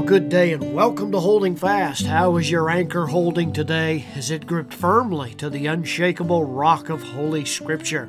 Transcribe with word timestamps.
Well, 0.00 0.08
good 0.08 0.30
day 0.30 0.54
and 0.54 0.72
welcome 0.72 1.12
to 1.12 1.20
Holding 1.20 1.56
Fast. 1.56 2.06
How 2.06 2.38
is 2.38 2.50
your 2.50 2.70
anchor 2.70 3.04
holding 3.04 3.52
today? 3.52 4.06
Is 4.16 4.30
it 4.30 4.46
gripped 4.46 4.72
firmly 4.72 5.34
to 5.34 5.50
the 5.50 5.66
unshakable 5.66 6.46
rock 6.46 6.88
of 6.88 7.02
Holy 7.02 7.44
Scripture? 7.44 8.08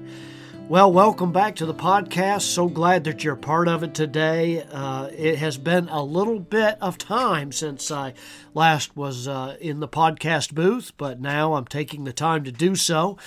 Well, 0.70 0.94
welcome 0.94 1.34
back 1.34 1.58
to 1.58 1.66
the 1.66 1.74
podcast. 1.74 2.44
So 2.44 2.70
glad 2.70 3.04
that 3.04 3.26
you're 3.26 3.36
part 3.36 3.68
of 3.68 3.84
it 3.84 3.94
today. 3.94 4.64
Uh, 4.64 5.10
it 5.12 5.38
has 5.40 5.58
been 5.58 5.90
a 5.90 6.02
little 6.02 6.40
bit 6.40 6.78
of 6.80 6.98
time 6.98 7.52
since 7.52 7.92
I 7.92 8.14
last 8.54 8.96
was 8.96 9.28
uh, 9.28 9.58
in 9.60 9.82
the 9.82 9.88
podcast 9.90 10.54
booth, 10.54 10.94
but 10.96 11.20
now 11.20 11.56
I'm 11.56 11.66
taking 11.66 12.06
the 12.06 12.14
time 12.14 12.46
to 12.46 12.54
do 12.54 12.76
so. 12.76 13.18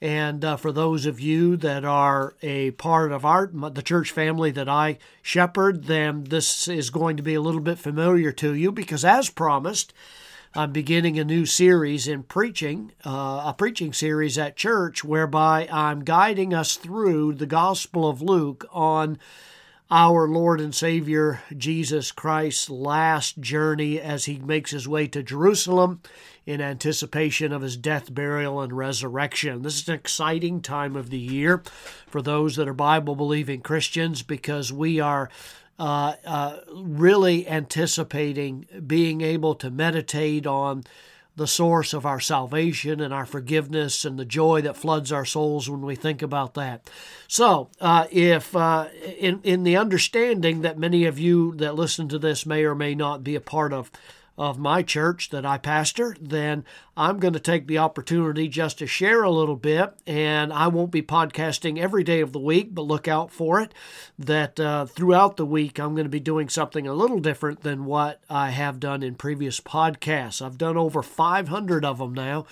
And 0.00 0.42
uh, 0.46 0.56
for 0.56 0.72
those 0.72 1.04
of 1.04 1.20
you 1.20 1.58
that 1.58 1.84
are 1.84 2.36
a 2.40 2.70
part 2.72 3.12
of 3.12 3.26
our 3.26 3.48
the 3.48 3.82
church 3.82 4.10
family 4.10 4.50
that 4.52 4.68
I 4.68 4.96
shepherd, 5.20 5.84
then 5.84 6.24
this 6.24 6.68
is 6.68 6.88
going 6.88 7.18
to 7.18 7.22
be 7.22 7.34
a 7.34 7.42
little 7.42 7.60
bit 7.60 7.78
familiar 7.78 8.32
to 8.32 8.54
you 8.54 8.72
because, 8.72 9.04
as 9.04 9.28
promised. 9.28 9.92
I'm 10.56 10.70
beginning 10.70 11.18
a 11.18 11.24
new 11.24 11.46
series 11.46 12.06
in 12.06 12.22
preaching, 12.22 12.92
uh, 13.04 13.42
a 13.46 13.54
preaching 13.58 13.92
series 13.92 14.38
at 14.38 14.54
church, 14.54 15.02
whereby 15.02 15.66
I'm 15.68 16.04
guiding 16.04 16.54
us 16.54 16.76
through 16.76 17.34
the 17.34 17.46
Gospel 17.46 18.08
of 18.08 18.22
Luke 18.22 18.64
on 18.70 19.18
our 19.90 20.28
Lord 20.28 20.60
and 20.60 20.72
Savior 20.72 21.42
Jesus 21.56 22.12
Christ's 22.12 22.70
last 22.70 23.40
journey 23.40 24.00
as 24.00 24.26
he 24.26 24.38
makes 24.38 24.70
his 24.70 24.86
way 24.86 25.08
to 25.08 25.24
Jerusalem 25.24 26.00
in 26.46 26.60
anticipation 26.60 27.52
of 27.52 27.62
his 27.62 27.76
death, 27.76 28.14
burial, 28.14 28.60
and 28.60 28.72
resurrection. 28.72 29.62
This 29.62 29.82
is 29.82 29.88
an 29.88 29.94
exciting 29.94 30.60
time 30.60 30.94
of 30.94 31.10
the 31.10 31.18
year 31.18 31.64
for 32.06 32.22
those 32.22 32.54
that 32.54 32.68
are 32.68 32.74
Bible 32.74 33.16
believing 33.16 33.60
Christians 33.60 34.22
because 34.22 34.72
we 34.72 35.00
are 35.00 35.28
uh, 35.78 36.14
uh, 36.24 36.58
really 36.72 37.48
anticipating 37.48 38.66
being 38.86 39.20
able 39.20 39.54
to 39.56 39.70
meditate 39.70 40.46
on 40.46 40.84
the 41.36 41.46
source 41.46 41.92
of 41.92 42.06
our 42.06 42.20
salvation 42.20 43.00
and 43.00 43.12
our 43.12 43.26
forgiveness 43.26 44.04
and 44.04 44.18
the 44.18 44.24
joy 44.24 44.60
that 44.62 44.76
floods 44.76 45.10
our 45.10 45.24
souls 45.24 45.68
when 45.68 45.82
we 45.82 45.96
think 45.96 46.22
about 46.22 46.54
that. 46.54 46.88
So, 47.26 47.70
uh, 47.80 48.06
if 48.10 48.54
uh, 48.54 48.88
in 49.18 49.40
in 49.42 49.64
the 49.64 49.76
understanding 49.76 50.60
that 50.62 50.78
many 50.78 51.06
of 51.06 51.18
you 51.18 51.54
that 51.56 51.74
listen 51.74 52.08
to 52.08 52.18
this 52.18 52.46
may 52.46 52.64
or 52.64 52.74
may 52.74 52.94
not 52.94 53.24
be 53.24 53.34
a 53.34 53.40
part 53.40 53.72
of 53.72 53.90
of 54.36 54.58
my 54.58 54.82
church 54.82 55.30
that 55.30 55.46
I 55.46 55.58
pastor, 55.58 56.16
then 56.20 56.64
I'm 56.96 57.18
going 57.18 57.34
to 57.34 57.40
take 57.40 57.66
the 57.66 57.78
opportunity 57.78 58.48
just 58.48 58.78
to 58.78 58.86
share 58.86 59.22
a 59.22 59.30
little 59.30 59.56
bit. 59.56 59.94
And 60.06 60.52
I 60.52 60.68
won't 60.68 60.90
be 60.90 61.02
podcasting 61.02 61.78
every 61.78 62.04
day 62.04 62.20
of 62.20 62.32
the 62.32 62.38
week, 62.38 62.74
but 62.74 62.82
look 62.82 63.06
out 63.08 63.30
for 63.30 63.60
it. 63.60 63.72
That 64.18 64.58
uh, 64.58 64.86
throughout 64.86 65.36
the 65.36 65.46
week, 65.46 65.78
I'm 65.78 65.94
going 65.94 66.04
to 66.04 66.10
be 66.10 66.20
doing 66.20 66.48
something 66.48 66.86
a 66.86 66.94
little 66.94 67.18
different 67.18 67.62
than 67.62 67.84
what 67.84 68.20
I 68.28 68.50
have 68.50 68.80
done 68.80 69.02
in 69.02 69.14
previous 69.14 69.60
podcasts. 69.60 70.44
I've 70.44 70.58
done 70.58 70.76
over 70.76 71.02
500 71.02 71.84
of 71.84 71.98
them 71.98 72.14
now, 72.14 72.46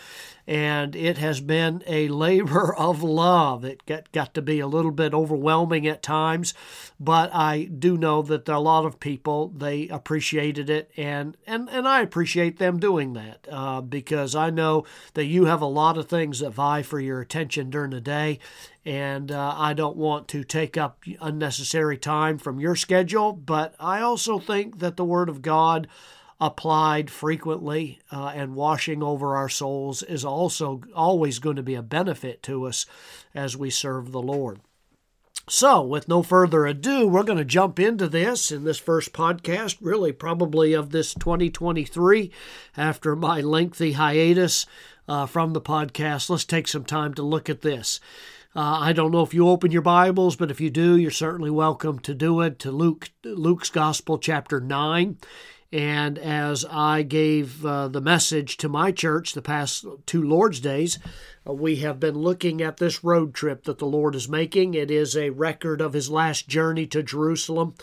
and 0.47 0.97
it 0.97 1.19
has 1.19 1.41
been 1.41 1.85
a 1.87 2.09
labor 2.09 2.75
of 2.79 3.03
love. 3.03 3.65
It 3.65 3.87
got, 3.87 4.11
got 4.13 4.35
to 4.35 4.43
be 4.43 4.59
a 4.59 4.67
little 4.67 4.91
bit 4.91 5.15
overwhelming 5.15 5.87
at 5.87 6.03
times, 6.03 6.55
but 6.99 7.33
I 7.33 7.65
do 7.65 7.97
know 7.97 8.23
that 8.23 8.49
a 8.49 8.59
lot 8.59 8.85
of 8.85 8.99
people 8.99 9.49
they 9.49 9.89
appreciated 9.89 10.69
it, 10.69 10.91
and 10.97 11.37
and 11.47 11.69
and 11.73 11.89
I 11.89 12.03
appreciate 12.03 12.59
them 12.59 12.79
doing 12.79 13.15
that 13.15 13.47
uh, 13.51 13.81
because 13.81 14.35
I 14.35 14.51
know 14.51 14.85
that 15.15 15.25
you 15.25 15.47
have 15.47 15.63
a 15.63 15.67
lot 15.67 15.99
of 15.99 16.09
things 16.09 16.41
that 16.41 16.51
vie 16.51 16.83
for 16.83 17.01
your 17.01 17.21
attention 17.21 17.71
during 17.71 17.91
the 17.91 18.01
day, 18.01 18.39
and 18.85 19.33
uh, 19.33 19.55
I 19.57 19.73
don't 19.73 19.97
want 19.97 20.29
to 20.29 20.45
take 20.45 20.77
up 20.77 21.03
unnecessary 21.21 21.97
time 21.97 22.39
from 22.39 22.61
your 22.61 22.77
schedule, 22.77 23.33
but 23.33 23.75
I 23.81 24.01
also 24.01 24.39
think 24.39 24.79
that 24.81 24.97
the 24.97 25.05
Word 25.05 25.29
of 25.29 25.43
God 25.43 25.89
applied 26.41 27.09
frequently 27.09 28.01
uh, 28.11 28.33
and 28.35 28.57
washing 28.57 29.03
over 29.03 29.37
our 29.37 29.49
souls 29.49 30.03
is 30.03 30.25
also 30.25 30.83
always 30.95 31.39
going 31.39 31.57
to 31.57 31.63
be 31.63 31.77
a 31.77 31.83
benefit 31.83 32.43
to 32.43 32.67
us 32.67 32.85
as 33.33 33.57
we 33.57 33.71
serve 33.71 34.11
the 34.11 34.21
Lord. 34.21 34.61
So, 35.49 35.83
with 35.83 36.09
no 36.09 36.23
further 36.23 36.67
ado, 36.67 37.09
we're 37.09 37.25
going 37.25 37.39
to 37.39 37.45
jump 37.45 37.81
into 37.81 38.07
this 38.07 38.53
in 38.53 38.63
this 38.63 38.79
first 38.79 39.13
podcast, 39.13 39.77
really 39.81 40.13
probably 40.13 40.73
of 40.73 40.91
this 40.91 41.15
2023 41.15 42.31
after 42.77 43.17
my 43.17 43.41
lengthy 43.41 43.93
hiatus 43.93 44.67
uh, 45.09 45.27
from 45.27 45.53
the 45.53 45.61
podcast. 45.61 46.31
Let's 46.31 46.45
take 46.45 46.69
some 46.69 46.85
time 46.85 47.13
to 47.15 47.25
look 47.25 47.51
at 47.51 47.63
this. 47.63 47.99
Uh, 48.55 48.79
I 48.83 48.93
don't 48.93 49.11
know 49.11 49.25
if 49.25 49.35
you 49.35 49.49
open 49.49 49.73
your 49.73 49.83
Bibles, 49.83 50.37
but 50.37 50.53
if 50.53 50.61
you 50.61 50.71
do, 50.71 50.97
you're 50.97 51.11
certainly 51.11 51.51
welcome 51.51 51.99
to 52.01 52.15
do 52.15 52.41
it 52.41 52.61
to 52.61 52.71
Luke 52.71 53.11
Luke's 53.25 53.71
Gospel 53.71 54.19
chapter 54.19 54.61
9. 54.61 55.19
And 55.73 56.19
as 56.19 56.67
I 56.71 57.03
gave 57.03 57.65
uh, 57.65 57.89
the 57.89 58.03
message 58.03 58.59
to 58.59 58.69
my 58.69 58.93
church 58.93 59.33
the 59.33 59.41
past 59.41 59.87
two 60.05 60.23
Lord's 60.23 60.61
Days, 60.61 60.99
uh, 61.49 61.55
we 61.55 61.77
have 61.77 61.99
been 61.99 62.19
looking 62.19 62.61
at 62.61 62.77
this 62.77 63.03
road 63.03 63.33
trip 63.33 63.65
that 63.65 63.79
the 63.79 63.87
Lord 63.87 64.15
is 64.15 64.29
making. 64.29 64.75
It 64.75 64.91
is 64.91 65.17
a 65.17 65.31
record 65.31 65.81
of 65.81 65.95
his 65.95 66.11
last 66.11 66.47
journey 66.47 66.87
to 66.89 67.03
Jerusalem. 67.03 67.75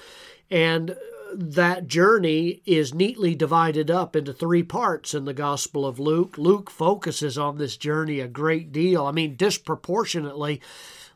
And 0.52 0.96
that 1.34 1.88
journey 1.88 2.62
is 2.66 2.94
neatly 2.94 3.34
divided 3.34 3.90
up 3.90 4.16
into 4.16 4.34
three 4.34 4.64
parts 4.64 5.16
in 5.16 5.26
the 5.26 5.34
Gospel 5.34 5.86
of 5.86 6.00
Luke. 6.00 6.38
Luke 6.38 6.70
focuses 6.70 7.38
on 7.38 7.58
this 7.58 7.76
journey 7.76 8.20
a 8.20 8.28
great 8.28 8.72
deal. 8.72 9.06
I 9.06 9.12
mean, 9.12 9.36
disproportionately, 9.36 10.62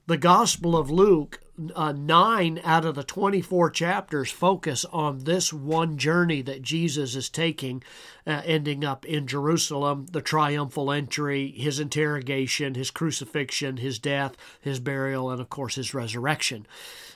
the 0.08 0.18
Gospel 0.18 0.76
of 0.76 0.90
Luke 0.90 1.40
uh, 1.76 1.92
nine 1.92 2.60
out 2.64 2.86
of 2.86 2.96
the 2.96 3.04
24 3.04 3.70
chapters 3.70 4.32
focus 4.32 4.86
on 4.86 5.24
this 5.24 5.54
one 5.54 5.98
journey 5.98 6.42
that 6.42 6.62
Jesus 6.62 7.16
is 7.16 7.30
taking, 7.30 7.84
uh, 8.26 8.42
ending 8.44 8.84
up 8.84 9.06
in 9.06 9.28
Jerusalem, 9.28 10.08
the 10.12 10.22
triumphal 10.22 10.92
entry, 10.92 11.52
his 11.52 11.80
interrogation, 11.80 12.74
his 12.74 12.92
crucifixion, 12.92 13.78
his 13.78 14.00
death, 14.00 14.36
his 14.60 14.80
burial, 14.80 15.30
and 15.30 15.40
of 15.40 15.50
course 15.50 15.76
his 15.76 15.94
resurrection. 15.94 16.66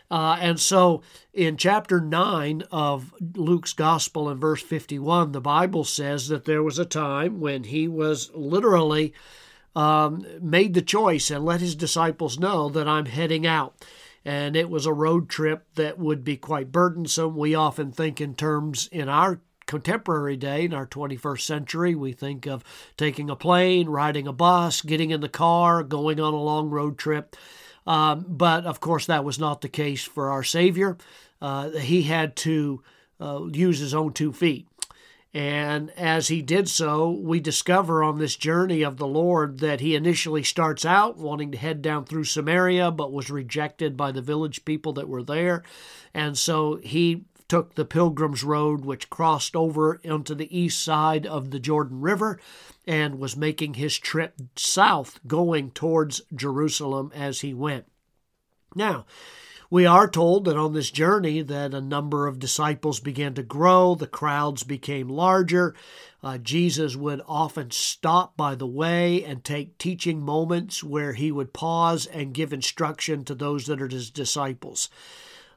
Uh, 0.09 0.37
and 0.39 0.59
so 0.59 1.01
in 1.33 1.57
chapter 1.57 1.99
9 1.99 2.63
of 2.71 3.13
Luke's 3.35 3.73
Gospel 3.73 4.29
in 4.29 4.37
verse 4.37 4.61
51, 4.61 5.31
the 5.31 5.41
Bible 5.41 5.83
says 5.83 6.27
that 6.29 6.45
there 6.45 6.63
was 6.63 6.79
a 6.79 6.85
time 6.85 7.39
when 7.39 7.65
he 7.65 7.87
was 7.87 8.31
literally 8.33 9.13
um, 9.75 10.25
made 10.39 10.73
the 10.73 10.81
choice 10.81 11.29
and 11.29 11.43
let 11.43 11.59
his 11.59 11.75
disciples 11.75 12.39
know 12.39 12.69
that 12.69 12.87
I'm 12.87 13.05
heading 13.05 13.45
out 13.45 13.75
and 14.27 14.57
it 14.57 14.69
was 14.69 14.85
a 14.85 14.91
road 14.91 15.29
trip 15.29 15.63
that 15.75 15.97
would 15.97 16.25
be 16.25 16.35
quite 16.35 16.69
burdensome. 16.69 17.37
We 17.37 17.55
often 17.55 17.93
think 17.93 18.19
in 18.19 18.35
terms 18.35 18.89
in 18.91 19.07
our 19.07 19.39
contemporary 19.67 20.35
day, 20.35 20.65
in 20.65 20.73
our 20.73 20.85
21st 20.85 21.41
century, 21.41 21.95
we 21.95 22.11
think 22.11 22.45
of 22.45 22.61
taking 22.97 23.29
a 23.29 23.37
plane, 23.37 23.87
riding 23.87 24.27
a 24.27 24.33
bus, 24.33 24.81
getting 24.81 25.11
in 25.11 25.21
the 25.21 25.29
car, 25.29 25.81
going 25.81 26.19
on 26.19 26.33
a 26.33 26.43
long 26.43 26.69
road 26.69 26.97
trip. 26.97 27.37
Um, 27.87 28.25
but 28.27 28.65
of 28.65 28.81
course, 28.81 29.05
that 29.05 29.23
was 29.23 29.39
not 29.39 29.61
the 29.61 29.69
case 29.69 30.03
for 30.03 30.29
our 30.29 30.43
Savior. 30.43 30.97
Uh, 31.41 31.69
he 31.69 32.01
had 32.01 32.35
to 32.35 32.83
uh, 33.21 33.45
use 33.53 33.79
his 33.79 33.93
own 33.93 34.11
two 34.11 34.33
feet. 34.33 34.67
And 35.33 35.91
as 35.91 36.29
he 36.29 36.41
did 36.41 36.69
so, 36.69 37.09
we 37.11 37.39
discover 37.39 38.03
on 38.03 38.17
this 38.17 38.35
journey 38.35 38.81
of 38.81 38.97
the 38.97 39.07
Lord 39.07 39.59
that 39.59 39.81
he 39.81 39.93
initially 39.93 40.41
starts 40.41 40.85
out 40.85 41.17
wanting 41.17 41.51
to 41.51 41.57
head 41.57 41.81
down 41.81 42.05
through 42.05 42.23
Samaria, 42.23 42.91
but 42.91 43.11
was 43.11 43.29
rejected 43.29 43.97
by 43.97 44.11
the 44.11 44.21
village 44.21 44.65
people 44.65 44.93
that 44.93 45.09
were 45.09 45.23
there. 45.23 45.63
And 46.13 46.37
so 46.37 46.77
he 46.77 47.25
took 47.47 47.75
the 47.75 47.85
Pilgrim's 47.85 48.43
Road, 48.43 48.83
which 48.83 49.09
crossed 49.09 49.55
over 49.55 50.01
onto 50.09 50.33
the 50.33 50.57
east 50.57 50.83
side 50.83 51.25
of 51.25 51.51
the 51.51 51.59
Jordan 51.59 52.01
River 52.01 52.39
and 52.85 53.19
was 53.19 53.37
making 53.37 53.75
his 53.75 53.97
trip 53.97 54.35
south, 54.55 55.19
going 55.27 55.71
towards 55.71 56.21
Jerusalem 56.33 57.11
as 57.13 57.41
he 57.41 57.53
went. 57.53 57.85
Now, 58.75 59.05
we 59.69 59.85
are 59.85 60.07
told 60.07 60.45
that 60.45 60.57
on 60.57 60.73
this 60.73 60.91
journey 60.91 61.41
that 61.41 61.73
a 61.73 61.81
number 61.81 62.27
of 62.27 62.39
disciples 62.39 62.99
began 62.99 63.33
to 63.33 63.43
grow, 63.43 63.95
the 63.95 64.07
crowds 64.07 64.63
became 64.63 65.09
larger. 65.09 65.75
Uh, 66.23 66.37
Jesus 66.37 66.95
would 66.95 67.21
often 67.27 67.71
stop 67.71 68.35
by 68.37 68.55
the 68.55 68.67
way 68.67 69.23
and 69.23 69.43
take 69.43 69.77
teaching 69.77 70.21
moments 70.21 70.83
where 70.83 71.13
he 71.13 71.31
would 71.31 71.53
pause 71.53 72.05
and 72.05 72.33
give 72.33 72.53
instruction 72.53 73.23
to 73.25 73.35
those 73.35 73.65
that 73.65 73.81
are 73.81 73.87
his 73.87 74.09
disciples. 74.09 74.89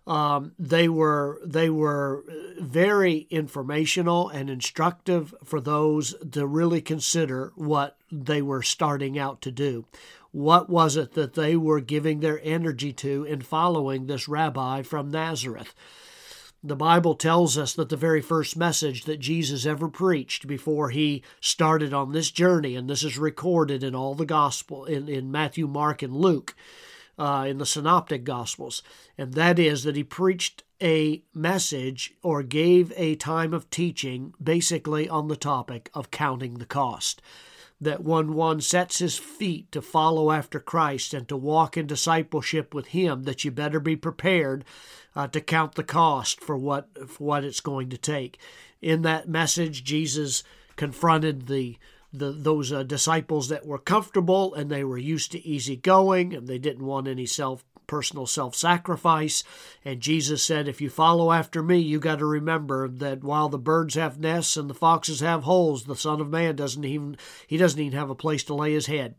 Um, 0.06 0.52
they 0.58 0.88
were 0.88 1.40
they 1.44 1.70
were 1.70 2.24
very 2.58 3.26
informational 3.30 4.28
and 4.28 4.50
instructive 4.50 5.34
for 5.44 5.60
those 5.60 6.14
to 6.32 6.46
really 6.46 6.80
consider 6.80 7.52
what 7.54 7.96
they 8.10 8.42
were 8.42 8.62
starting 8.62 9.18
out 9.18 9.40
to 9.42 9.52
do. 9.52 9.84
What 10.32 10.70
was 10.70 10.96
it 10.96 11.14
that 11.14 11.34
they 11.34 11.56
were 11.56 11.80
giving 11.80 12.20
their 12.20 12.40
energy 12.42 12.92
to 12.94 13.24
in 13.24 13.40
following 13.40 14.06
this 14.06 14.28
rabbi 14.28 14.82
from 14.82 15.10
Nazareth? 15.10 15.74
The 16.62 16.76
Bible 16.76 17.14
tells 17.14 17.56
us 17.56 17.72
that 17.74 17.88
the 17.88 17.96
very 17.96 18.20
first 18.20 18.56
message 18.56 19.04
that 19.04 19.18
Jesus 19.18 19.64
ever 19.64 19.88
preached 19.88 20.46
before 20.46 20.90
he 20.90 21.22
started 21.40 21.94
on 21.94 22.12
this 22.12 22.30
journey, 22.30 22.76
and 22.76 22.88
this 22.88 23.02
is 23.02 23.16
recorded 23.16 23.82
in 23.82 23.94
all 23.94 24.14
the 24.14 24.26
gospel 24.26 24.84
in, 24.84 25.08
in 25.08 25.32
Matthew, 25.32 25.66
Mark, 25.66 26.02
and 26.02 26.14
Luke, 26.14 26.54
uh, 27.18 27.46
in 27.48 27.58
the 27.58 27.66
synoptic 27.66 28.24
gospels, 28.24 28.82
and 29.18 29.34
that 29.34 29.58
is 29.58 29.84
that 29.84 29.96
he 29.96 30.04
preached 30.04 30.62
a 30.82 31.22
message 31.34 32.14
or 32.22 32.42
gave 32.42 32.92
a 32.96 33.14
time 33.16 33.52
of 33.52 33.68
teaching 33.68 34.32
basically 34.42 35.08
on 35.08 35.28
the 35.28 35.36
topic 35.36 35.90
of 35.92 36.10
counting 36.10 36.54
the 36.54 36.66
cost. 36.66 37.20
That 37.80 38.04
when 38.04 38.34
one 38.34 38.60
sets 38.60 38.98
his 38.98 39.16
feet 39.16 39.72
to 39.72 39.80
follow 39.80 40.30
after 40.30 40.60
Christ 40.60 41.14
and 41.14 41.26
to 41.28 41.36
walk 41.36 41.78
in 41.78 41.86
discipleship 41.86 42.74
with 42.74 42.88
Him, 42.88 43.22
that 43.22 43.42
you 43.42 43.50
better 43.50 43.80
be 43.80 43.96
prepared 43.96 44.66
uh, 45.16 45.28
to 45.28 45.40
count 45.40 45.76
the 45.76 45.82
cost 45.82 46.40
for 46.40 46.56
what 46.56 47.08
for 47.08 47.24
what 47.24 47.44
it's 47.44 47.60
going 47.60 47.88
to 47.90 47.98
take. 47.98 48.38
In 48.82 49.02
that 49.02 49.28
message, 49.28 49.84
Jesus 49.84 50.42
confronted 50.76 51.46
the 51.46 51.78
the 52.12 52.32
those 52.32 52.72
uh, 52.72 52.82
disciples 52.82 53.48
that 53.48 53.66
were 53.66 53.78
comfortable 53.78 54.52
and 54.54 54.70
they 54.70 54.84
were 54.84 54.98
used 54.98 55.32
to 55.32 55.46
easy 55.46 55.76
going 55.76 56.34
and 56.34 56.48
they 56.48 56.58
didn't 56.58 56.84
want 56.84 57.06
any 57.06 57.26
self 57.26 57.64
personal 57.90 58.24
self 58.24 58.54
sacrifice. 58.54 59.42
And 59.84 60.00
Jesus 60.00 60.44
said, 60.44 60.68
If 60.68 60.80
you 60.80 60.88
follow 60.88 61.32
after 61.32 61.60
me, 61.60 61.78
you 61.78 61.98
got 61.98 62.20
to 62.20 62.24
remember 62.24 62.86
that 62.86 63.24
while 63.24 63.48
the 63.48 63.58
birds 63.58 63.96
have 63.96 64.20
nests 64.20 64.56
and 64.56 64.70
the 64.70 64.74
foxes 64.74 65.18
have 65.18 65.42
holes, 65.42 65.84
the 65.84 65.96
Son 65.96 66.20
of 66.20 66.30
Man 66.30 66.54
doesn't 66.54 66.84
even, 66.84 67.16
he 67.48 67.56
doesn't 67.56 67.80
even 67.80 67.98
have 67.98 68.08
a 68.08 68.14
place 68.14 68.44
to 68.44 68.54
lay 68.54 68.72
his 68.72 68.86
head. 68.86 69.16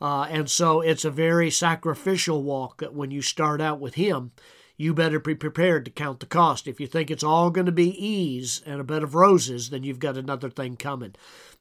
Uh, 0.00 0.22
and 0.30 0.48
so 0.48 0.80
it's 0.80 1.04
a 1.04 1.10
very 1.10 1.50
sacrificial 1.50 2.44
walk 2.44 2.78
that 2.78 2.94
when 2.94 3.10
you 3.10 3.22
start 3.22 3.60
out 3.60 3.80
with 3.80 3.94
him, 3.94 4.30
you 4.76 4.94
better 4.94 5.18
be 5.18 5.34
prepared 5.34 5.84
to 5.84 5.90
count 5.90 6.20
the 6.20 6.26
cost. 6.26 6.68
If 6.68 6.80
you 6.80 6.86
think 6.86 7.10
it's 7.10 7.24
all 7.24 7.50
going 7.50 7.66
to 7.66 7.72
be 7.72 7.90
ease 7.90 8.62
and 8.64 8.80
a 8.80 8.84
bed 8.84 9.02
of 9.02 9.16
roses, 9.16 9.70
then 9.70 9.82
you've 9.82 9.98
got 9.98 10.16
another 10.16 10.48
thing 10.48 10.76
coming. 10.76 11.14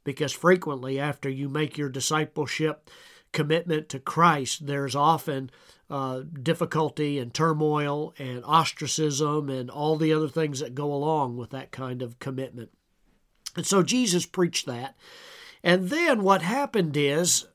Because 0.04 0.32
frequently, 0.32 1.00
after 1.00 1.30
you 1.30 1.50
make 1.50 1.78
your 1.78 1.90
discipleship 1.90 2.90
commitment 3.32 3.90
to 3.90 4.00
Christ, 4.00 4.68
there's 4.68 4.96
often 4.96 5.52
uh, 5.92 6.22
difficulty 6.42 7.20
and 7.20 7.34
turmoil 7.34 8.14
and 8.18 8.46
ostracism 8.46 9.50
and 9.50 9.70
all 9.70 9.98
the 9.98 10.14
other 10.14 10.30
things 10.30 10.62
that 10.62 10.74
go 10.74 10.94
along 10.94 11.36
with 11.36 11.50
that 11.50 11.72
kind 11.72 12.02
of 12.02 12.18
commitment. 12.18 12.72
And 13.58 13.66
so 13.66 13.84
Jesus 13.84 14.26
preached 14.26 14.66
that. 14.68 14.96
And 15.62 15.90
then 15.90 16.24
what 16.24 16.44
happened 16.44 16.96
is 16.96 17.46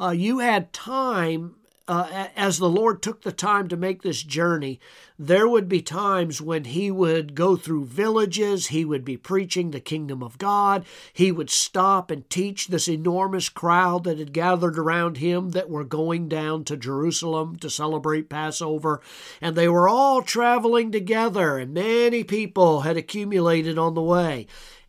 uh, 0.00 0.10
you 0.10 0.40
had 0.40 0.72
time 0.72 1.54
uh, 1.86 2.28
as 2.34 2.58
the 2.58 2.68
Lord 2.68 3.02
took 3.02 3.22
the 3.22 3.32
time 3.32 3.68
to 3.68 3.76
make 3.76 4.02
this 4.02 4.22
journey, 4.22 4.80
there 5.18 5.46
would 5.46 5.68
be 5.68 5.82
times 5.82 6.40
when 6.40 6.64
He 6.64 6.90
would 6.90 7.34
go 7.34 7.56
through 7.56 7.84
villages, 7.84 8.68
He 8.68 8.84
would 8.84 9.04
be 9.04 9.16
preaching 9.16 9.70
the 9.70 9.80
kingdom 9.80 10.22
of 10.22 10.38
God, 10.38 10.86
He 11.12 11.30
would 11.30 11.50
stop 11.50 12.10
and 12.10 12.28
teach 12.30 12.68
this 12.68 12.88
enormous 12.88 13.48
crowd 13.48 14.04
that 14.04 14.18
had 14.18 14.32
gathered 14.32 14.78
around 14.78 15.18
Him 15.18 15.50
that 15.50 15.68
were 15.68 15.84
going 15.84 16.28
down 16.28 16.64
to 16.64 16.76
Jerusalem 16.76 17.56
to 17.56 17.68
celebrate 17.68 18.30
Passover. 18.30 19.02
And 19.42 19.54
they 19.54 19.68
were 19.68 19.88
all 19.88 20.22
traveling 20.22 20.90
together, 20.90 21.58
and 21.58 21.74
many 21.74 22.24
people 22.24 22.80
had 22.80 22.96
accumulated 22.96 23.78
on 23.78 23.94
the 23.94 24.02
way. 24.02 24.46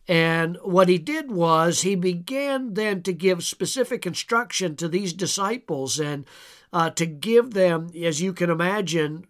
And 0.08 0.56
what 0.62 0.88
he 0.88 0.98
did 0.98 1.32
was 1.32 1.82
he 1.82 1.96
began 1.96 2.74
then 2.74 3.02
to 3.02 3.12
give 3.12 3.42
specific 3.42 4.06
instruction 4.06 4.76
to 4.76 4.88
these 4.88 5.12
disciples 5.12 5.98
and 5.98 6.24
uh, 6.72 6.90
to 6.90 7.06
give 7.06 7.54
them, 7.54 7.90
as 8.02 8.20
you 8.20 8.32
can 8.32 8.50
imagine, 8.50 9.26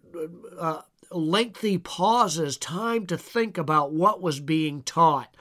uh, 0.59 0.81
lengthy 1.11 1.77
pauses, 1.77 2.57
time 2.57 3.05
to 3.07 3.17
think 3.17 3.57
about 3.57 3.93
what 3.93 4.21
was 4.21 4.39
being 4.39 4.81
taught. 4.83 5.35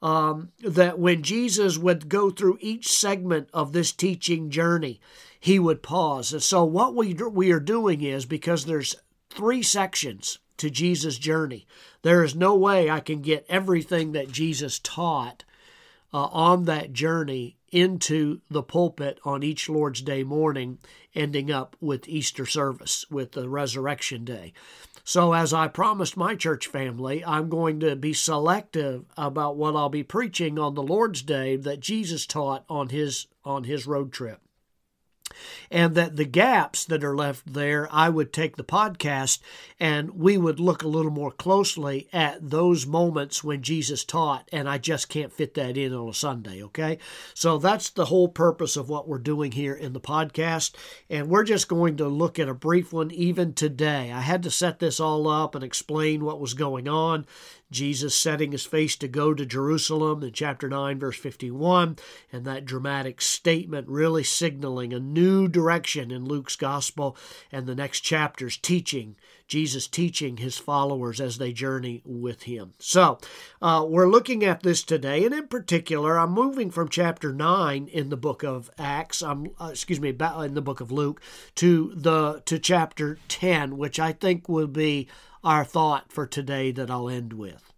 Um, 0.00 0.52
that 0.60 1.00
when 1.00 1.24
Jesus 1.24 1.76
would 1.76 2.08
go 2.08 2.30
through 2.30 2.58
each 2.60 2.88
segment 2.88 3.48
of 3.52 3.72
this 3.72 3.90
teaching 3.90 4.48
journey, 4.48 5.00
he 5.40 5.58
would 5.58 5.82
pause. 5.82 6.32
And 6.32 6.42
so, 6.42 6.64
what 6.64 6.94
we, 6.94 7.14
we 7.14 7.50
are 7.50 7.58
doing 7.58 8.02
is 8.02 8.24
because 8.24 8.64
there's 8.64 8.94
three 9.28 9.62
sections 9.62 10.38
to 10.58 10.70
Jesus' 10.70 11.18
journey, 11.18 11.66
there 12.02 12.22
is 12.22 12.34
no 12.34 12.54
way 12.54 12.90
I 12.90 13.00
can 13.00 13.22
get 13.22 13.46
everything 13.48 14.12
that 14.12 14.30
Jesus 14.30 14.78
taught 14.78 15.44
uh, 16.12 16.24
on 16.26 16.64
that 16.64 16.92
journey 16.92 17.57
into 17.70 18.40
the 18.50 18.62
pulpit 18.62 19.18
on 19.24 19.42
each 19.42 19.68
Lord's 19.68 20.02
Day 20.02 20.22
morning, 20.22 20.78
ending 21.14 21.50
up 21.50 21.76
with 21.80 22.08
Easter 22.08 22.46
service, 22.46 23.04
with 23.10 23.32
the 23.32 23.48
Resurrection 23.48 24.24
Day. 24.24 24.52
So, 25.04 25.32
as 25.32 25.54
I 25.54 25.68
promised 25.68 26.16
my 26.16 26.34
church 26.34 26.66
family, 26.66 27.24
I'm 27.24 27.48
going 27.48 27.80
to 27.80 27.96
be 27.96 28.12
selective 28.12 29.06
about 29.16 29.56
what 29.56 29.74
I'll 29.74 29.88
be 29.88 30.02
preaching 30.02 30.58
on 30.58 30.74
the 30.74 30.82
Lord's 30.82 31.22
Day 31.22 31.56
that 31.56 31.80
Jesus 31.80 32.26
taught 32.26 32.64
on 32.68 32.90
his 32.90 33.26
on 33.44 33.64
his 33.64 33.86
road 33.86 34.12
trip 34.12 34.40
and 35.70 35.94
that 35.94 36.16
the 36.16 36.24
gaps 36.24 36.84
that 36.84 37.04
are 37.04 37.16
left 37.16 37.52
there, 37.52 37.88
I 37.90 38.08
would 38.08 38.32
take 38.32 38.56
the 38.56 38.64
podcast 38.64 39.40
and 39.80 40.10
we 40.10 40.36
would 40.36 40.58
look 40.58 40.82
a 40.82 40.88
little 40.88 41.10
more 41.10 41.30
closely 41.30 42.08
at 42.12 42.50
those 42.50 42.86
moments 42.86 43.44
when 43.44 43.62
Jesus 43.62 44.04
taught, 44.04 44.48
and 44.52 44.68
I 44.68 44.78
just 44.78 45.08
can't 45.08 45.32
fit 45.32 45.54
that 45.54 45.76
in 45.76 45.94
on 45.94 46.08
a 46.08 46.14
Sunday, 46.14 46.62
okay? 46.64 46.98
So 47.34 47.58
that's 47.58 47.90
the 47.90 48.06
whole 48.06 48.28
purpose 48.28 48.76
of 48.76 48.88
what 48.88 49.08
we're 49.08 49.18
doing 49.18 49.52
here 49.52 49.74
in 49.74 49.92
the 49.92 50.00
podcast, 50.00 50.72
and 51.08 51.28
we're 51.28 51.44
just 51.44 51.68
going 51.68 51.96
to 51.98 52.08
look 52.08 52.38
at 52.38 52.48
a 52.48 52.54
brief 52.54 52.92
one 52.92 53.10
even 53.10 53.52
today. 53.54 54.10
I 54.12 54.20
had 54.20 54.42
to 54.44 54.50
set 54.50 54.78
this 54.78 54.98
all 54.98 55.28
up 55.28 55.54
and 55.54 55.62
explain 55.62 56.24
what 56.24 56.40
was 56.40 56.54
going 56.54 56.88
on 56.88 57.26
Jesus 57.70 58.14
setting 58.14 58.52
his 58.52 58.64
face 58.64 58.96
to 58.96 59.08
go 59.08 59.34
to 59.34 59.44
Jerusalem 59.44 60.22
in 60.22 60.32
chapter 60.32 60.68
9, 60.68 60.98
verse 60.98 61.18
51, 61.18 61.96
and 62.32 62.44
that 62.44 62.64
dramatic 62.64 63.20
statement 63.20 63.88
really 63.88 64.24
signaling 64.24 64.94
a 64.94 65.00
new 65.00 65.48
direction 65.48 66.10
in 66.10 66.24
Luke's 66.24 66.56
gospel 66.56 67.16
and 67.52 67.66
the 67.66 67.74
next 67.74 68.00
chapters 68.00 68.56
teaching, 68.56 69.16
Jesus 69.46 69.86
teaching 69.86 70.38
his 70.38 70.56
followers 70.56 71.20
as 71.20 71.36
they 71.36 71.52
journey 71.52 72.00
with 72.06 72.44
him. 72.44 72.72
So, 72.78 73.18
uh, 73.60 73.84
we're 73.86 74.08
looking 74.08 74.44
at 74.44 74.62
this 74.62 74.82
today, 74.82 75.26
and 75.26 75.34
in 75.34 75.48
particular, 75.48 76.18
I'm 76.18 76.32
moving 76.32 76.70
from 76.70 76.88
chapter 76.88 77.34
9 77.34 77.88
in 77.88 78.08
the 78.08 78.16
book 78.16 78.42
of 78.42 78.70
Acts, 78.78 79.22
I'm, 79.22 79.50
uh, 79.60 79.68
excuse 79.72 80.00
me, 80.00 80.08
in 80.08 80.54
the 80.54 80.62
book 80.62 80.80
of 80.80 80.90
Luke, 80.90 81.20
to, 81.56 81.92
the, 81.94 82.42
to 82.46 82.58
chapter 82.58 83.18
10, 83.28 83.76
which 83.76 84.00
I 84.00 84.12
think 84.12 84.48
will 84.48 84.66
be 84.66 85.06
our 85.42 85.64
thought 85.64 86.12
for 86.12 86.26
today 86.26 86.70
that 86.72 86.90
I'll 86.90 87.08
end 87.08 87.32
with. 87.32 87.72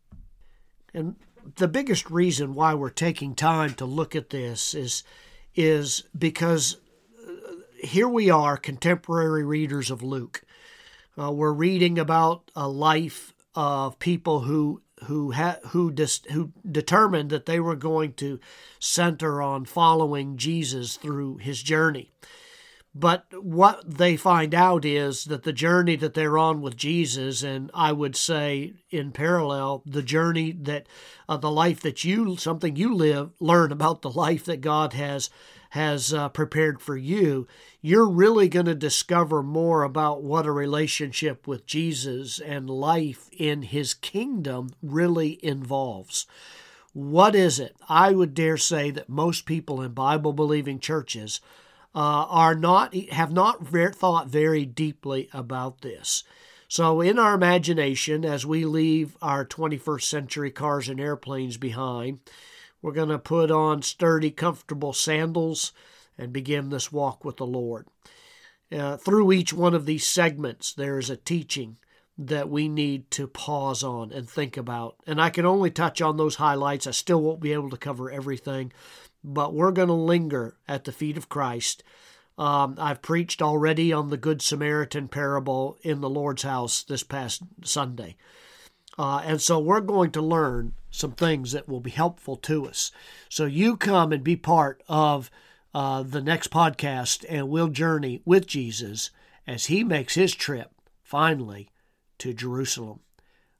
And 0.94 1.16
the 1.56 1.68
biggest 1.68 2.10
reason 2.10 2.54
why 2.54 2.74
we're 2.74 2.90
taking 2.90 3.34
time 3.34 3.74
to 3.74 3.84
look 3.84 4.14
at 4.14 4.30
this 4.30 4.74
is 4.74 5.02
is 5.54 6.04
because 6.16 6.76
uh, 7.26 7.52
here 7.82 8.08
we 8.08 8.30
are, 8.30 8.56
contemporary 8.56 9.44
readers 9.44 9.90
of 9.90 10.02
Luke. 10.02 10.42
Uh, 11.20 11.32
we're 11.32 11.52
reading 11.52 11.98
about 11.98 12.50
a 12.54 12.68
life 12.68 13.34
of 13.54 13.98
people 13.98 14.40
who 14.40 14.80
who 15.04 15.32
ha- 15.32 15.58
who 15.68 15.90
dis- 15.90 16.22
who 16.30 16.52
determined 16.70 17.30
that 17.30 17.46
they 17.46 17.58
were 17.58 17.76
going 17.76 18.12
to 18.12 18.38
center 18.78 19.42
on 19.42 19.64
following 19.64 20.36
Jesus 20.36 20.96
through 20.96 21.38
his 21.38 21.62
journey. 21.62 22.12
But 22.94 23.26
what 23.40 23.82
they 23.86 24.16
find 24.16 24.52
out 24.52 24.84
is 24.84 25.26
that 25.26 25.44
the 25.44 25.52
journey 25.52 25.94
that 25.96 26.14
they're 26.14 26.38
on 26.38 26.60
with 26.60 26.76
Jesus, 26.76 27.42
and 27.42 27.70
I 27.72 27.92
would 27.92 28.16
say 28.16 28.74
in 28.90 29.12
parallel, 29.12 29.84
the 29.86 30.02
journey 30.02 30.50
that 30.52 30.88
uh, 31.28 31.36
the 31.36 31.52
life 31.52 31.80
that 31.82 32.02
you, 32.02 32.36
something 32.36 32.74
you 32.74 32.92
live, 32.92 33.30
learn 33.38 33.70
about 33.70 34.02
the 34.02 34.10
life 34.10 34.44
that 34.46 34.60
God 34.60 34.94
has 34.94 35.30
has 35.70 36.12
uh, 36.12 36.28
prepared 36.28 36.80
for 36.82 36.96
you, 36.96 37.46
you're 37.80 38.08
really 38.08 38.48
going 38.48 38.66
to 38.66 38.74
discover 38.74 39.40
more 39.40 39.84
about 39.84 40.20
what 40.20 40.44
a 40.44 40.50
relationship 40.50 41.46
with 41.46 41.64
Jesus 41.64 42.40
and 42.40 42.68
life 42.68 43.30
in 43.38 43.62
His 43.62 43.94
kingdom 43.94 44.70
really 44.82 45.38
involves. 45.44 46.26
What 46.92 47.36
is 47.36 47.60
it? 47.60 47.76
I 47.88 48.10
would 48.10 48.34
dare 48.34 48.56
say 48.56 48.90
that 48.90 49.08
most 49.08 49.46
people 49.46 49.80
in 49.80 49.92
Bible 49.92 50.32
believing 50.32 50.80
churches 50.80 51.40
uh, 51.94 52.26
are 52.28 52.54
not 52.54 52.94
have 52.94 53.32
not 53.32 53.66
thought 53.66 54.28
very 54.28 54.64
deeply 54.64 55.28
about 55.32 55.80
this. 55.80 56.24
So, 56.68 57.00
in 57.00 57.18
our 57.18 57.34
imagination, 57.34 58.24
as 58.24 58.46
we 58.46 58.64
leave 58.64 59.16
our 59.20 59.44
21st 59.44 60.02
century 60.02 60.50
cars 60.52 60.88
and 60.88 61.00
airplanes 61.00 61.56
behind, 61.56 62.20
we're 62.80 62.92
going 62.92 63.08
to 63.08 63.18
put 63.18 63.50
on 63.50 63.82
sturdy, 63.82 64.30
comfortable 64.30 64.92
sandals 64.92 65.72
and 66.16 66.32
begin 66.32 66.68
this 66.68 66.92
walk 66.92 67.24
with 67.24 67.38
the 67.38 67.46
Lord. 67.46 67.86
Uh, 68.70 68.96
through 68.96 69.32
each 69.32 69.52
one 69.52 69.74
of 69.74 69.84
these 69.84 70.06
segments, 70.06 70.72
there 70.72 70.98
is 70.98 71.10
a 71.10 71.16
teaching 71.16 71.78
that 72.16 72.48
we 72.48 72.68
need 72.68 73.10
to 73.10 73.26
pause 73.26 73.82
on 73.82 74.12
and 74.12 74.28
think 74.28 74.56
about. 74.56 74.96
And 75.06 75.20
I 75.20 75.30
can 75.30 75.46
only 75.46 75.70
touch 75.70 76.00
on 76.02 76.18
those 76.18 76.36
highlights. 76.36 76.86
I 76.86 76.90
still 76.90 77.20
won't 77.20 77.40
be 77.40 77.52
able 77.52 77.70
to 77.70 77.76
cover 77.76 78.10
everything, 78.10 78.72
but 79.22 79.54
we're 79.54 79.72
going 79.72 79.88
to 79.88 79.94
linger 79.94 80.56
at 80.68 80.84
the 80.84 80.92
feet 80.92 81.16
of 81.16 81.28
Christ. 81.28 81.82
Um, 82.38 82.76
I've 82.78 83.02
preached 83.02 83.42
already 83.42 83.92
on 83.92 84.08
the 84.08 84.16
Good 84.16 84.40
Samaritan 84.40 85.08
parable 85.08 85.76
in 85.82 86.00
the 86.00 86.08
Lord's 86.08 86.42
house 86.42 86.82
this 86.82 87.02
past 87.02 87.42
Sunday. 87.62 88.16
Uh, 88.98 89.22
and 89.24 89.40
so 89.40 89.58
we're 89.58 89.80
going 89.80 90.10
to 90.12 90.22
learn 90.22 90.74
some 90.90 91.12
things 91.12 91.52
that 91.52 91.68
will 91.68 91.80
be 91.80 91.90
helpful 91.90 92.36
to 92.36 92.66
us. 92.66 92.90
So 93.28 93.44
you 93.44 93.76
come 93.76 94.12
and 94.12 94.24
be 94.24 94.36
part 94.36 94.82
of 94.88 95.30
uh, 95.74 96.02
the 96.02 96.20
next 96.20 96.50
podcast, 96.50 97.24
and 97.28 97.48
we'll 97.48 97.68
journey 97.68 98.22
with 98.24 98.46
Jesus 98.46 99.10
as 99.46 99.66
he 99.66 99.84
makes 99.84 100.14
his 100.14 100.34
trip 100.34 100.70
finally 101.02 101.70
to 102.18 102.34
Jerusalem. 102.34 103.00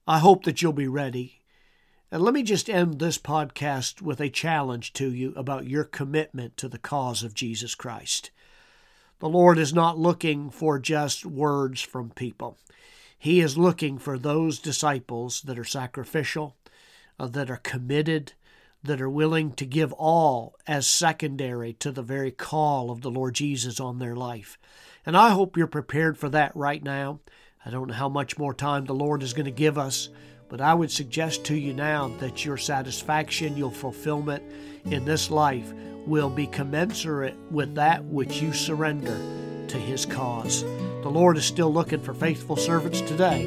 I 0.07 0.19
hope 0.19 0.45
that 0.45 0.61
you'll 0.61 0.73
be 0.73 0.88
ready. 0.88 1.39
And 2.12 2.23
let 2.23 2.35
me 2.35 2.43
just 2.43 2.69
end 2.69 2.99
this 2.99 3.19
podcast 3.19 4.02
with 4.02 4.21
a 4.21 4.29
challenge 4.29 4.93
to 4.95 5.12
you 5.12 5.33
about 5.37 5.69
your 5.69 5.85
commitment 5.85 6.57
to 6.57 6.69
the 6.69 6.79
cause 6.79 7.23
of 7.23 7.35
Jesus 7.35 7.76
Christ. 7.76 8.33
The 9.21 9.29
Lord 9.29 9.59
is 9.59 9.73
not 9.73 9.97
looking 9.97 10.50
for 10.50 10.81
just 10.81 11.25
words 11.25 11.83
from 11.83 12.11
people. 12.11 12.59
He 13.17 13.40
is 13.40 13.57
looking 13.57 13.97
for 13.97 14.19
those 14.19 14.59
disciples 14.59 15.43
that 15.43 15.57
are 15.57 15.64
sacrificial, 15.64 16.57
uh, 17.17 17.29
that 17.29 17.49
are 17.49 17.59
committed, 17.59 18.33
that 18.83 19.00
are 19.00 19.11
willing 19.11 19.52
to 19.52 19.64
give 19.64 19.93
all 19.93 20.57
as 20.67 20.88
secondary 20.88 21.75
to 21.75 21.93
the 21.93 22.02
very 22.02 22.33
call 22.33 22.90
of 22.90 23.02
the 23.02 23.11
Lord 23.11 23.35
Jesus 23.35 23.79
on 23.79 24.00
their 24.00 24.17
life. 24.17 24.59
And 25.07 25.17
I 25.17 25.31
hope 25.31 25.57
you're 25.57 25.69
prepared 25.69 26.19
for 26.19 26.29
that 26.31 26.57
right 26.57 26.83
now. 26.83 27.21
I 27.64 27.71
don't 27.71 27.88
know 27.88 27.95
how 27.95 28.09
much 28.09 28.37
more 28.37 28.55
time 28.55 28.87
the 28.87 28.95
Lord 28.95 29.23
is 29.23 29.33
going 29.33 29.45
to 29.45 29.52
give 29.52 29.79
us, 29.79 30.09
but 30.50 30.61
I 30.61 30.75
would 30.75 30.90
suggest 30.90 31.45
to 31.45 31.57
you 31.57 31.73
now 31.73 32.09
that 32.19 32.45
your 32.45 32.57
satisfaction, 32.57 33.57
your 33.57 33.71
fulfillment 33.71 34.42
in 34.85 35.04
this 35.04 35.30
life 35.30 35.73
will 36.07 36.28
be 36.28 36.49
commensurate 36.49 37.37
with 37.50 37.76
that 37.76 38.04
which 38.04 38.42
you 38.42 38.52
surrender 38.52 39.16
to 39.69 39.78
His 39.78 40.04
cause. 40.04 40.62
The 40.62 41.09
Lord 41.09 41.37
is 41.37 41.45
still 41.45 41.73
looking 41.73 42.02
for 42.02 42.12
faithful 42.12 42.57
servants 42.57 43.00
today, 43.02 43.45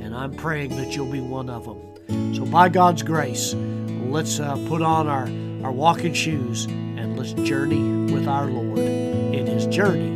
and 0.00 0.14
I'm 0.14 0.34
praying 0.34 0.76
that 0.76 0.94
you'll 0.94 1.10
be 1.10 1.20
one 1.20 1.50
of 1.50 1.64
them. 1.64 2.34
So, 2.34 2.46
by 2.46 2.68
God's 2.68 3.02
grace, 3.02 3.54
let's 3.54 4.38
uh, 4.38 4.54
put 4.68 4.82
on 4.82 5.08
our, 5.08 5.28
our 5.66 5.72
walking 5.72 6.14
shoes 6.14 6.66
and 6.66 7.18
let's 7.18 7.32
journey 7.32 8.12
with 8.12 8.28
our 8.28 8.46
Lord 8.46 8.78
in 8.78 9.46
His 9.46 9.66
journey 9.66 10.15